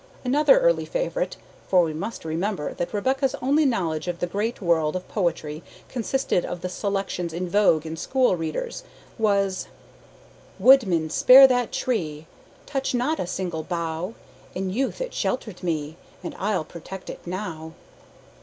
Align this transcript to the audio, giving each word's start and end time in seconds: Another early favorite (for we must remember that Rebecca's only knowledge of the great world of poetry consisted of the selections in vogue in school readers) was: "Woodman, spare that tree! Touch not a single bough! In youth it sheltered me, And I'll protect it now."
Another 0.25 0.59
early 0.59 0.85
favorite 0.85 1.37
(for 1.67 1.83
we 1.83 1.93
must 1.93 2.25
remember 2.25 2.73
that 2.73 2.91
Rebecca's 2.91 3.35
only 3.39 3.67
knowledge 3.67 4.07
of 4.07 4.17
the 4.17 4.25
great 4.25 4.59
world 4.59 4.95
of 4.95 5.07
poetry 5.07 5.61
consisted 5.89 6.43
of 6.43 6.61
the 6.61 6.69
selections 6.69 7.33
in 7.33 7.47
vogue 7.47 7.85
in 7.85 7.95
school 7.95 8.35
readers) 8.35 8.81
was: 9.19 9.67
"Woodman, 10.57 11.11
spare 11.11 11.45
that 11.45 11.71
tree! 11.71 12.25
Touch 12.65 12.95
not 12.95 13.19
a 13.19 13.27
single 13.27 13.61
bough! 13.61 14.15
In 14.55 14.71
youth 14.71 15.01
it 15.01 15.13
sheltered 15.13 15.61
me, 15.61 15.97
And 16.23 16.33
I'll 16.39 16.65
protect 16.65 17.07
it 17.07 17.19
now." 17.27 17.73